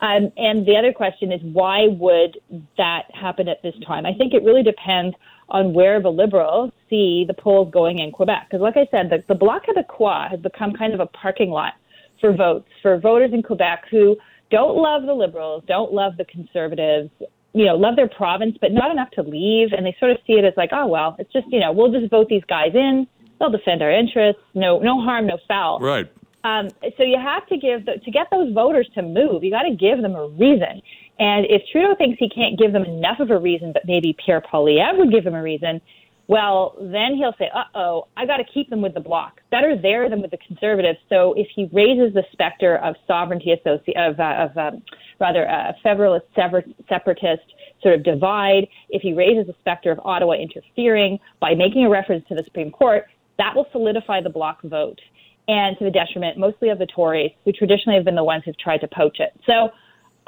[0.01, 2.39] Um, and the other question is why would
[2.77, 4.07] that happen at this time?
[4.07, 5.17] I think it really depends
[5.49, 8.47] on where the Liberals see the polls going in Quebec.
[8.49, 11.73] Because, like I said, the, the Bloc Québécois has become kind of a parking lot
[12.21, 14.17] for votes for voters in Quebec who
[14.51, 17.11] don't love the Liberals, don't love the Conservatives,
[17.53, 19.73] you know, love their province, but not enough to leave.
[19.73, 21.93] And they sort of see it as like, oh well, it's just you know, we'll
[21.93, 23.07] just vote these guys in.
[23.39, 24.43] They'll defend our interests.
[24.55, 25.79] No, no harm, no foul.
[25.81, 26.11] Right.
[26.45, 29.43] Um, so you have to give the, to get those voters to move.
[29.43, 30.81] You got to give them a reason.
[31.19, 34.41] And if Trudeau thinks he can't give them enough of a reason, but maybe Pierre
[34.41, 35.81] Poilievre would give him a reason,
[36.29, 39.41] well, then he'll say, "Uh oh, I got to keep them with the bloc.
[39.51, 43.97] Better there than with the conservatives." So if he raises the specter of sovereignty associ-
[43.97, 44.83] of, uh, of um,
[45.19, 47.43] rather a federalist separatist
[47.83, 52.27] sort of divide, if he raises the specter of Ottawa interfering by making a reference
[52.29, 53.05] to the Supreme Court,
[53.39, 55.01] that will solidify the bloc vote,
[55.49, 58.59] and to the detriment mostly of the Tories, who traditionally have been the ones who've
[58.59, 59.33] tried to poach it.
[59.47, 59.71] So.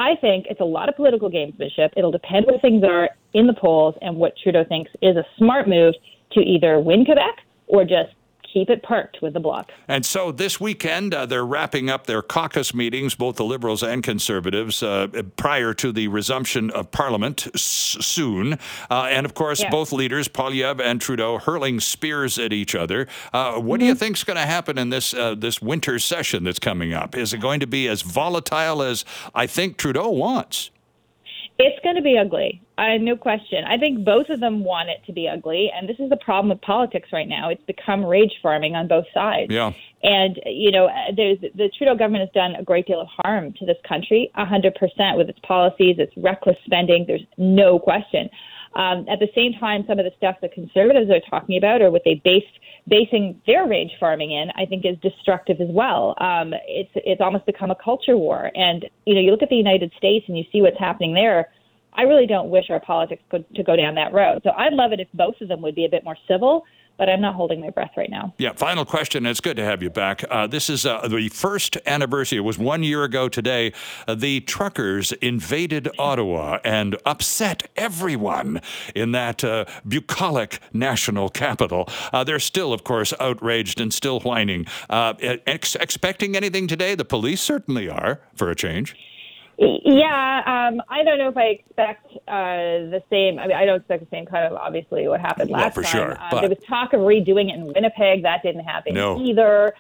[0.01, 1.91] I think it's a lot of political gamesmanship.
[1.95, 5.69] It'll depend where things are in the polls and what Trudeau thinks is a smart
[5.69, 5.93] move
[6.33, 7.37] to either win Quebec
[7.67, 8.09] or just
[8.53, 9.71] keep it parked with the bloc.
[9.89, 14.03] And so this weekend, uh, they're wrapping up their caucus meetings, both the Liberals and
[14.03, 18.55] Conservatives, uh, prior to the resumption of Parliament s- soon.
[18.91, 19.71] Uh, and of course, Yeah.
[19.71, 23.07] both leaders, Poilievre and Trudeau, hurling spears at each other.
[23.33, 26.45] Uh, what do you think is going to happen in this uh, this winter session
[26.45, 27.17] that's coming up?
[27.17, 30.71] Is it going to be as volatile as I think Trudeau wants?
[31.61, 32.63] It's going to be ugly.
[32.79, 33.65] Uh, no question.
[33.65, 36.49] I think both of them want it to be ugly, and this is the problem
[36.49, 37.51] with politics right now.
[37.51, 39.53] It's become rage farming on both sides.
[39.53, 39.73] Yeah.
[40.03, 43.67] And you know, there's the Trudeau government has done a great deal of harm to
[43.67, 47.05] this country, a hundred percent with its policies, its reckless spending.
[47.07, 48.31] There's no question.
[48.75, 51.91] Um, at the same time, some of the stuff that conservatives are talking about, or
[51.91, 52.45] what they base
[52.89, 56.15] basing their rage farming in, I think is destructive as well.
[56.19, 58.51] Um, it's it's almost become a culture war.
[58.55, 61.49] And you know, you look at the United States and you see what's happening there.
[61.93, 64.43] I really don't wish our politics go, to go down that road.
[64.45, 66.65] So I'd love it if both of them would be a bit more civil,
[66.97, 68.35] but I'm not holding my breath right now.
[68.39, 69.27] Yeah, final question.
[69.27, 70.25] It's good to have you back.
[70.31, 72.39] Uh, this is uh, the first anniversary.
[72.39, 73.73] It was one year ago today.
[74.07, 78.61] Uh, the truckers invaded Ottawa and upset everyone
[78.95, 81.89] in that uh, bucolic national capital.
[82.13, 84.67] Uh, they're still, of course, outraged and still whining.
[84.89, 85.15] Uh,
[85.47, 86.95] ex- expecting anything today?
[86.95, 88.97] The police certainly are, for a change.
[89.63, 93.39] Yeah, um, I don't know if I expect uh, the same.
[93.39, 95.83] I mean, I don't expect the same kind of obviously what happened Well, last for
[95.83, 95.93] time.
[95.93, 98.23] sure, Um, but- there was talk of redoing it in Winnipeg.
[98.23, 99.21] That didn't happen No.
[99.21, 99.75] either.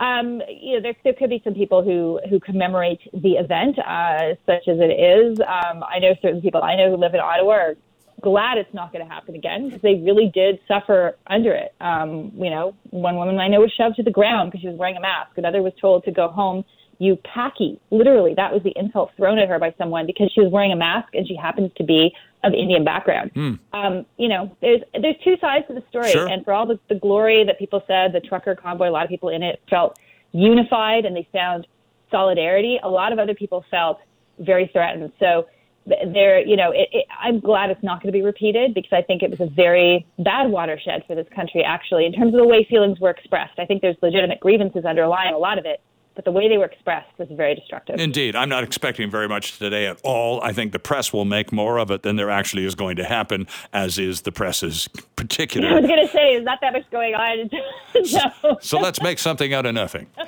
[0.00, 4.34] Um, you know, there, there could be some people who who commemorate the event, uh,
[4.46, 5.38] such as it is.
[5.40, 7.74] Um, I know certain people I know who live in Ottawa are
[8.22, 11.74] glad it's not going to happen again because they really did suffer under it.
[11.82, 14.76] Um, you know, one woman I know was shoved to the ground because she was
[14.78, 15.36] wearing a mask.
[15.36, 16.64] Another was told to go home.
[17.02, 20.52] You packy, literally, that was the insult thrown at her by someone because she was
[20.52, 22.12] wearing a mask and she happens to be
[22.44, 23.30] of Indian background.
[23.72, 26.28] Um, you know, there's there's two sides to the story, Sure.
[26.28, 29.08] and for all the, the glory that people said, the trucker convoy, a lot of
[29.08, 29.98] people in it felt
[30.32, 31.66] unified and they found
[32.10, 32.78] solidarity.
[32.82, 33.98] A lot of other people felt
[34.38, 35.12] very threatened.
[35.18, 35.46] So
[35.88, 38.92] th- there, you know, it, it, I'm glad it's not going to be repeated because
[38.92, 42.40] I think it was a very bad watershed for this country, actually, in terms of
[42.40, 43.58] the way feelings were expressed.
[43.58, 45.80] I think there's legitimate grievances underlying a lot of it,
[46.20, 47.98] but the way they were expressed was very destructive.
[47.98, 48.36] Indeed.
[48.36, 50.38] I'm not expecting very much today at all.
[50.42, 53.04] I think the press will make more of it than there actually is going to
[53.04, 55.68] happen, as is the press's particular.
[55.68, 57.48] I was going to say, there's not that much going on.
[58.44, 58.58] no.
[58.60, 60.08] So let's make something out of nothing.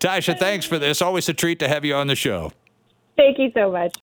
[0.00, 1.00] Tasha, thanks for this.
[1.00, 2.50] Always a treat to have you on the show.
[3.16, 3.96] Thank you so much.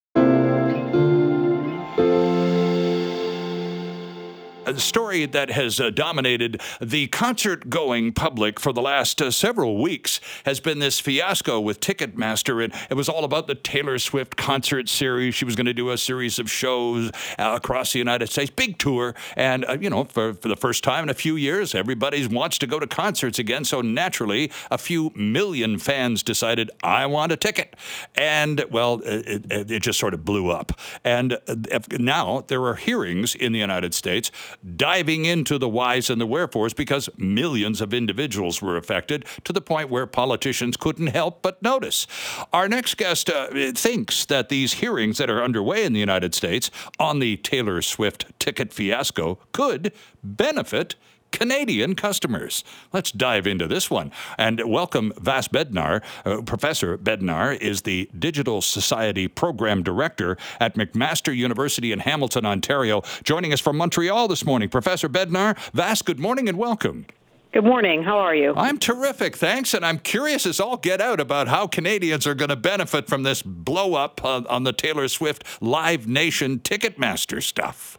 [4.79, 10.19] Story that has uh, dominated the concert going public for the last uh, several weeks
[10.45, 12.63] has been this fiasco with Ticketmaster.
[12.63, 15.36] And it was all about the Taylor Swift concert series.
[15.36, 18.77] She was going to do a series of shows uh, across the United States, big
[18.77, 19.15] tour.
[19.36, 22.57] And, uh, you know, for, for the first time in a few years, everybody wants
[22.60, 23.65] to go to concerts again.
[23.65, 27.75] So naturally, a few million fans decided, I want a ticket.
[28.15, 30.79] And, well, it, it, it just sort of blew up.
[31.03, 31.55] And uh,
[31.99, 34.31] now there are hearings in the United States
[34.76, 39.62] diving into the whys and the wherefores because millions of individuals were affected to the
[39.62, 42.08] point where politicians couldn't help but notice.
[42.54, 46.69] Our next guest uh, thinks that these hearings that are underway in the United States
[47.00, 49.91] on the Taylor Swift ticket fiasco could
[50.24, 50.95] benefit
[51.32, 52.63] Canadian customers.
[52.94, 56.02] Let's dive into this one and welcome Vas Bednar.
[56.26, 63.02] Uh, Professor Bednar is the Digital Society Program Director at McMaster University in Hamilton, Ontario,
[63.24, 64.70] joining us from Montreal this morning.
[64.70, 67.06] Professor Bednar, Vas, good morning and welcome.
[67.54, 68.04] Good morning.
[68.04, 68.54] How are you?
[68.56, 69.74] I'm terrific, thanks.
[69.74, 73.24] And I'm curious as all get out about how Canadians are going to benefit from
[73.24, 77.98] this blow up uh, on the Taylor Swift Live Nation Ticketmaster stuff.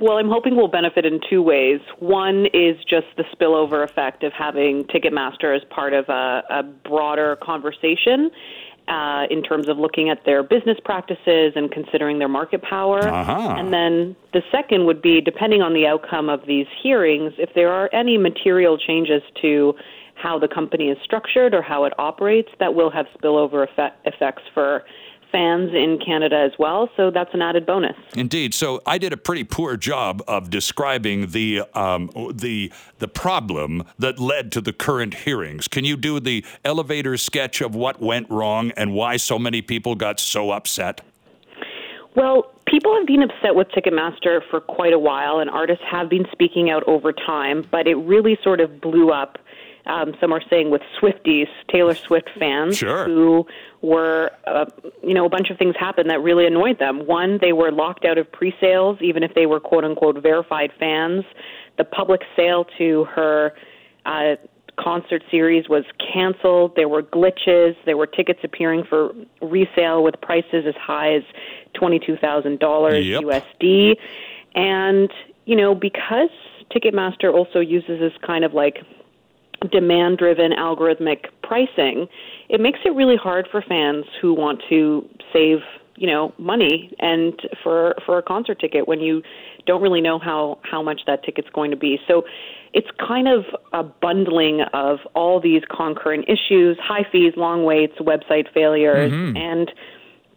[0.00, 1.80] Well, I'm hoping we'll benefit in two ways.
[1.98, 7.36] One is just the spillover effect of having Ticketmaster as part of a, a broader
[7.42, 8.30] conversation.
[8.88, 13.06] Uh, in terms of looking at their business practices and considering their market power.
[13.06, 13.54] Uh-huh.
[13.56, 17.68] And then the second would be, depending on the outcome of these hearings, if there
[17.68, 19.74] are any material changes to
[20.14, 24.42] how the company is structured or how it operates, that will have spillover effect, effects
[24.52, 24.82] for
[25.30, 26.88] fans in Canada as well.
[26.96, 27.96] So that's an added bonus.
[28.14, 28.54] Indeed.
[28.54, 34.18] So I did a pretty poor job of describing the um, the the problem that
[34.18, 35.68] led to the current hearings.
[35.68, 39.94] Can you do the elevator sketch of what went wrong and why so many people
[39.94, 41.00] got so upset?
[42.16, 46.26] Well, people have been upset with Ticketmaster for quite a while, and artists have been
[46.32, 49.38] speaking out over time, but it really sort of blew up
[49.90, 53.06] um, some are saying with Swifties, Taylor Swift fans, sure.
[53.06, 53.44] who
[53.82, 54.66] were, uh,
[55.02, 57.06] you know, a bunch of things happened that really annoyed them.
[57.06, 61.24] One, they were locked out of pre-sales, even if they were quote unquote verified fans.
[61.76, 63.52] The public sale to her
[64.06, 64.36] uh,
[64.78, 66.76] concert series was canceled.
[66.76, 67.74] There were glitches.
[67.84, 71.22] There were tickets appearing for resale with prices as high as
[71.74, 72.60] twenty-two thousand yep.
[72.60, 73.96] dollars USD.
[74.54, 75.10] And
[75.46, 76.30] you know, because
[76.70, 78.78] Ticketmaster also uses this kind of like
[79.68, 82.06] demand driven algorithmic pricing,
[82.48, 85.58] it makes it really hard for fans who want to save
[86.00, 89.22] you know money and for for a concert ticket when you
[89.66, 92.22] don't really know how how much that ticket's going to be so
[92.72, 93.44] it's kind of
[93.74, 99.36] a bundling of all these concurrent issues high fees long waits website failures mm-hmm.
[99.36, 99.70] and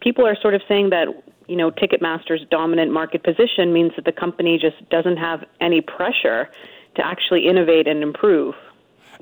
[0.02, 1.08] people are sort of saying that
[1.48, 6.50] you know ticketmaster's dominant market position means that the company just doesn't have any pressure
[6.96, 8.54] to actually innovate and improve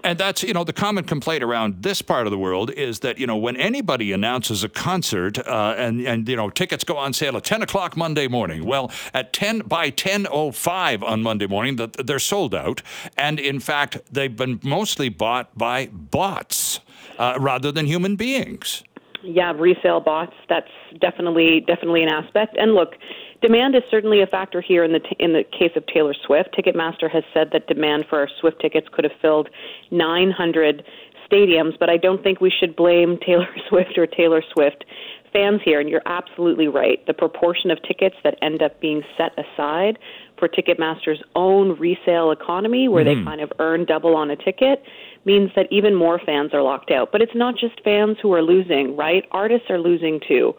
[0.03, 3.19] and that's, you know, the common complaint around this part of the world is that,
[3.19, 7.13] you know, when anybody announces a concert uh, and, and, you know, tickets go on
[7.13, 12.19] sale at 10 o'clock Monday morning, well, at 10, by 10.05 on Monday morning, they're
[12.19, 12.81] sold out.
[13.17, 16.79] And in fact, they've been mostly bought by bots
[17.17, 18.83] uh, rather than human beings.
[19.23, 20.33] Yeah, resale bots.
[20.49, 22.57] That's definitely definitely an aspect.
[22.57, 22.95] And look,
[23.41, 26.56] Demand is certainly a factor here in the t- in the case of Taylor Swift.
[26.56, 29.49] Ticketmaster has said that demand for our Swift tickets could have filled
[29.89, 30.84] 900
[31.30, 34.86] stadiums, but I don't think we should blame Taylor Swift or Taylor Swift
[35.34, 35.80] fans here.
[35.80, 37.04] And you're absolutely right.
[37.08, 39.97] The proportion of tickets that end up being set aside
[40.38, 43.23] for Ticketmaster's own resale economy, where mm-hmm.
[43.23, 44.84] they kind of earn double on a ticket,
[45.25, 47.12] means that even more fans are locked out.
[47.12, 49.23] But it's not just fans who are losing, right?
[49.32, 50.54] Artists are losing too.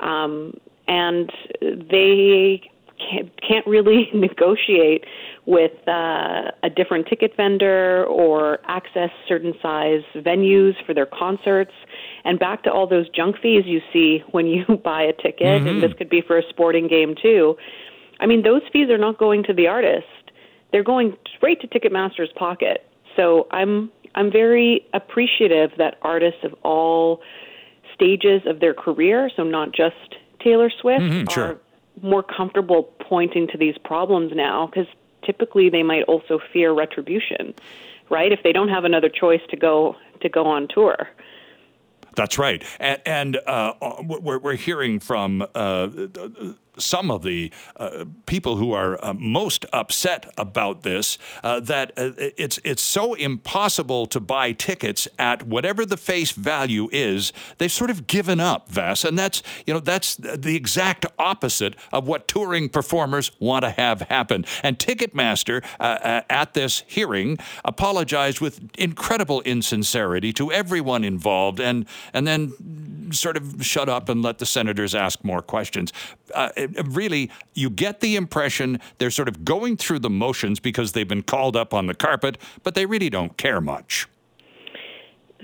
[0.00, 0.54] Um,
[0.90, 1.30] and
[1.62, 2.60] they
[3.48, 5.04] can't really negotiate
[5.46, 11.72] with uh, a different ticket vendor or access certain size venues for their concerts.
[12.24, 15.68] And back to all those junk fees you see when you buy a ticket, mm-hmm.
[15.68, 17.56] and this could be for a sporting game too.
[18.18, 20.06] I mean, those fees are not going to the artist;
[20.72, 22.86] they're going straight to Ticketmaster's pocket.
[23.16, 27.20] So I'm I'm very appreciative that artists of all
[27.94, 31.60] stages of their career, so not just Taylor Swift mm-hmm, are sure.
[32.02, 34.86] more comfortable pointing to these problems now because
[35.24, 37.54] typically they might also fear retribution,
[38.08, 38.32] right?
[38.32, 41.08] If they don't have another choice to go to go on tour.
[42.16, 45.88] That's right, and, and uh, we're, we're hearing from uh,
[46.80, 52.12] some of the uh, people who are uh, most upset about this uh, that uh,
[52.16, 57.32] it's it's so impossible to buy tickets at whatever the face value is.
[57.58, 62.06] They've sort of given up, Vas, and that's you know that's the exact opposite of
[62.06, 64.44] what touring performers want to have happen.
[64.62, 71.86] And Ticketmaster uh, uh, at this hearing apologized with incredible insincerity to everyone involved, and
[72.12, 72.52] and then
[73.12, 75.92] sort of shut up and let the senators ask more questions.
[76.34, 76.50] Uh,
[76.84, 81.22] really, you get the impression they're sort of going through the motions because they've been
[81.22, 84.08] called up on the carpet, but they really don't care much.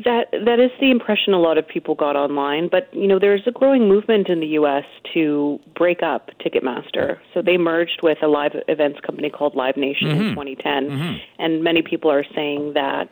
[0.05, 3.41] That that is the impression a lot of people got online, but you know there's
[3.47, 4.85] a growing movement in the U.S.
[5.15, 7.19] to break up Ticketmaster.
[7.33, 10.21] So they merged with a live events company called Live Nation mm-hmm.
[10.21, 11.17] in 2010, mm-hmm.
[11.39, 13.09] and many people are saying that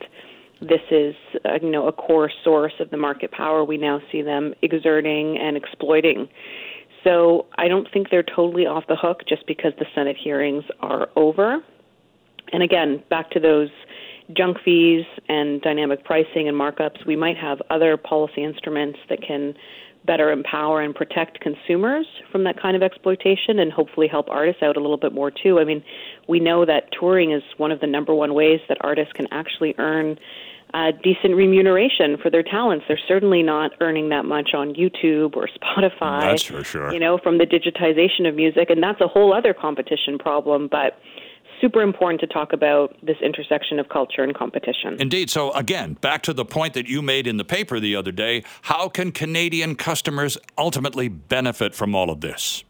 [0.61, 4.21] this is uh, you know a core source of the market power we now see
[4.21, 6.27] them exerting and exploiting.
[7.03, 11.09] So I don't think they're totally off the hook just because the Senate hearings are
[11.15, 11.59] over.
[12.51, 13.69] And again, back to those
[14.35, 19.53] junk fees and dynamic pricing and markups, we might have other policy instruments that can
[20.05, 24.77] better empower and protect consumers from that kind of exploitation and hopefully help artists out
[24.77, 25.59] a little bit more too.
[25.59, 25.83] I mean,
[26.27, 29.75] we know that touring is one of the number one ways that artists can actually
[29.77, 30.17] earn
[30.73, 32.85] uh, decent remuneration for their talents.
[32.87, 36.21] They're certainly not earning that much on YouTube or Spotify.
[36.21, 36.91] That's for sure.
[36.91, 40.67] You know, from the digitization of music, and that's a whole other competition problem.
[40.69, 40.99] But
[41.61, 44.97] super important to talk about this intersection of culture and competition.
[44.99, 45.29] Indeed.
[45.29, 48.43] So, again, back to the point that you made in the paper the other day
[48.63, 52.63] how can Canadian customers ultimately benefit from all of this?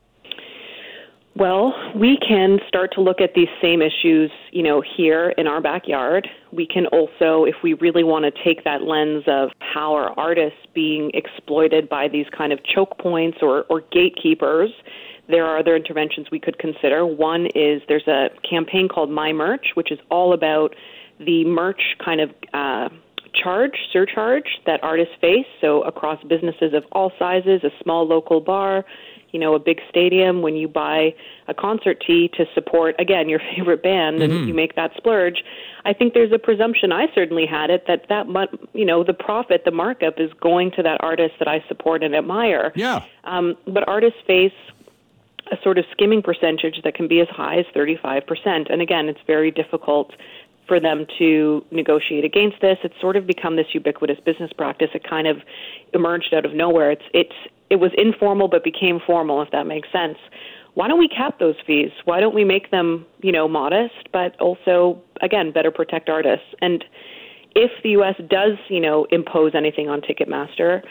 [1.37, 5.59] Well, we can start to look at these same issues, you know, here in our
[5.59, 6.29] backyard.
[6.53, 10.59] We can also, if we really want to take that lens of how are artists
[10.73, 14.71] being exploited by these kind of choke points or, or gatekeepers,
[15.27, 17.05] there are other interventions we could consider.
[17.05, 20.75] One is there's a campaign called My Merch, which is all about
[21.19, 22.89] the merch kind of uh,
[23.33, 25.45] charge, surcharge that artists face.
[25.61, 28.85] So across businesses of all sizes, a small local bar,
[29.31, 31.13] you know, a big stadium, when you buy
[31.49, 34.47] a concert tee to support, again, your favorite band and mm-hmm.
[34.47, 35.43] you make that splurge,
[35.83, 38.25] I think there's a presumption, I certainly had it, that that,
[38.73, 42.15] you know, the profit, the markup is going to that artist that I support and
[42.15, 42.71] admire.
[42.75, 43.03] Yeah.
[43.25, 44.53] Um, but artists face
[45.51, 48.71] a sort of skimming percentage that can be as high as 35%.
[48.71, 50.11] And again, it's very difficult
[50.67, 52.77] for them to negotiate against this.
[52.83, 54.89] It's sort of become this ubiquitous business practice.
[54.93, 55.37] It kind of
[55.93, 56.91] emerged out of nowhere.
[56.91, 57.35] It's it's
[57.69, 60.17] it was informal but became formal, if that makes sense.
[60.73, 61.91] Why don't we cap those fees?
[62.03, 66.47] Why don't we make them, you know, modest, but also again better protect artists?
[66.61, 66.83] And
[67.55, 68.15] if the U.S.
[68.29, 70.83] does, you know, impose anything on Ticketmaster,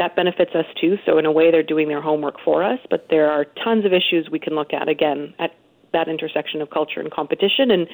[0.00, 0.96] that benefits us too.
[1.04, 2.78] So in a way, they're doing their homework for us.
[2.88, 5.50] But there are tons of issues we can look at again at
[5.92, 7.86] that intersection of culture and competition, and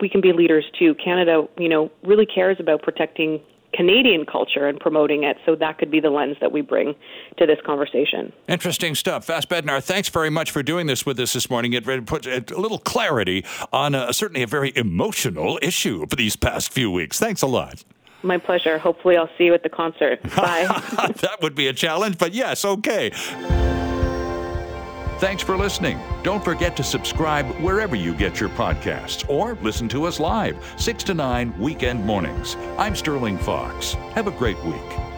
[0.00, 0.96] we can be leaders too.
[0.96, 3.40] Canada, you know, really cares about protecting
[3.74, 5.36] Canadian culture and promoting it.
[5.46, 6.96] So that could be the lens that we bring
[7.38, 8.32] to this conversation.
[8.48, 9.26] Interesting stuff.
[9.26, 11.74] Vas Bednar, thanks very much for doing this with us this morning.
[11.74, 16.72] It puts a little clarity on a, certainly a very emotional issue for these past
[16.72, 17.20] few weeks.
[17.20, 17.84] Thanks a lot.
[18.22, 18.78] My pleasure.
[18.78, 20.22] Hopefully, I'll see you at the concert.
[20.36, 20.66] Bye.
[21.20, 23.10] that would be a challenge, but yes, okay.
[25.18, 26.00] Thanks for listening.
[26.24, 31.04] Don't forget to subscribe wherever you get your podcasts or listen to us live, 6
[31.04, 32.56] to 9 weekend mornings.
[32.76, 33.94] I'm Sterling Faux.
[34.14, 35.11] Have a great week.